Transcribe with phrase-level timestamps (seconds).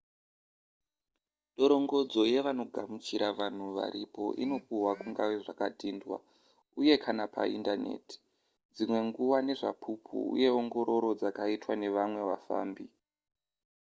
[1.57, 6.17] dorongodzo yevanogamuchira vanhu varipo inopihwa kungave zvakadhindwa
[6.79, 8.15] uye / kana paindaneti
[8.75, 12.85] dzimwe nguva nezvapupu uye ongororo dzakaitwa nevamwe vafambi